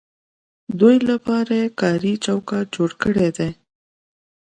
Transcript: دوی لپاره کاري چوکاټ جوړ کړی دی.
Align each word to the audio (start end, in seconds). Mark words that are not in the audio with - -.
دوی 0.79 0.97
لپاره 1.09 1.57
کاري 1.79 2.13
چوکاټ 2.25 2.65
جوړ 2.75 2.89
کړی 3.03 3.29
دی. 3.37 3.49